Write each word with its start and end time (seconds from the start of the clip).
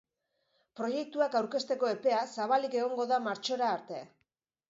Proiektuak 0.79 1.35
aurkezteko 1.41 1.91
epea 1.97 2.23
zabalik 2.37 2.79
egongo 2.79 3.07
da 3.13 3.21
martxora 3.29 3.71
arte. 3.77 4.01